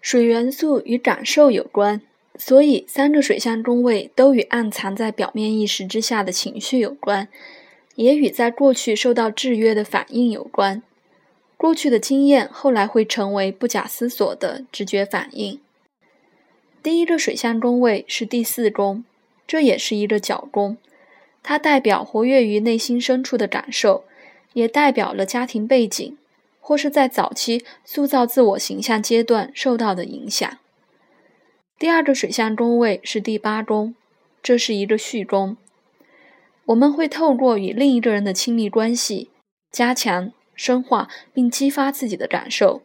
[0.00, 2.00] 水元素与感受有关，
[2.36, 7.28] 所以三个水象宫位都与暗藏在表面意识之下的情绪有关，
[7.96, 10.82] 也与在过去受到制约的反应有关。
[11.58, 15.60] 过去的经验后来会成为不假思索的直觉反应。
[16.82, 19.04] 第一个水象宫位是第四宫，
[19.46, 20.78] 这也是一个角宫，
[21.42, 24.04] 它代表活跃于内心深处的感受，
[24.54, 26.16] 也代表了家庭背景。
[26.60, 30.58] 或是在早期塑造自我形象阶段受到的影响。
[31.78, 33.94] 第二个水象宫位是第八宫，
[34.42, 35.56] 这是一个序宫。
[36.66, 39.30] 我们会透过与另一个人的亲密关系，
[39.72, 42.82] 加强、深化并激发自己的感受。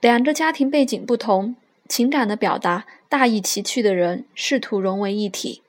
[0.00, 1.56] 两个家庭背景不同、
[1.86, 5.60] 情感的表达大异其趣的人，试图融为一体，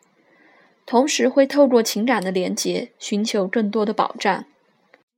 [0.85, 4.45] 同时会透过情感的连结，寻求更多的保障。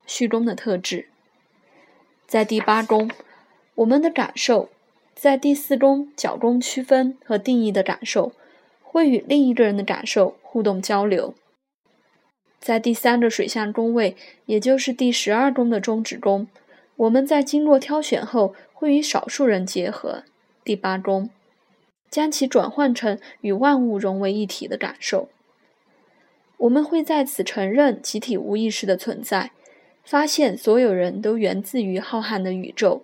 [0.06, 1.10] 序宫的特质。
[2.34, 3.08] 在第八宫，
[3.76, 4.68] 我们的感受
[5.14, 8.32] 在第四宫角宫区分和定义的感受，
[8.82, 11.36] 会与另一个人的感受互动交流。
[12.58, 16.48] 在第三个水象宫位，也就是第十二宫的中指宫，
[16.96, 20.24] 我们在经过挑选后，会与少数人结合。
[20.64, 21.30] 第八宫，
[22.10, 25.28] 将其转换成与万物融为一体的感受。
[26.56, 29.52] 我们会在此承认集体无意识的存在。
[30.04, 33.02] 发现所有人都源自于浩瀚的宇宙，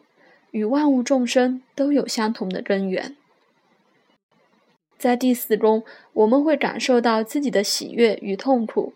[0.50, 3.16] 与万物众生都有相同的根源。
[4.98, 8.92] 在第四宫，我们会感受到自己的喜悦与痛苦；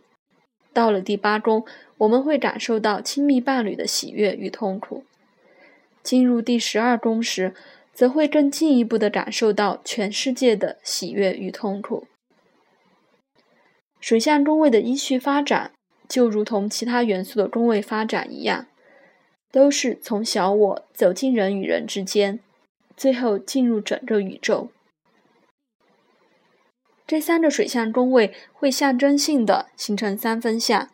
[0.75, 1.65] 到了第八宫，
[1.97, 5.05] 我们会感受到亲密伴侣的喜悦与痛苦；
[6.03, 7.55] 进入第十二宫时，
[7.95, 12.07] 则会更进一步的感受到全世界的喜悦与痛苦。
[13.99, 15.73] 水象宫位的依序发展。
[16.15, 18.69] 就如同其他元素的宫位发展一样，
[19.51, 22.39] 都是从小我走进人与人之间，
[22.97, 24.71] 最后进入整个宇宙。
[27.05, 30.89] 这三个水象宫位会象征性的形成三分相，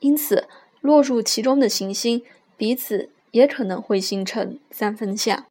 [0.00, 0.48] 因此
[0.80, 2.24] 落入其中的行星
[2.56, 5.46] 彼此也可能会形成三分相。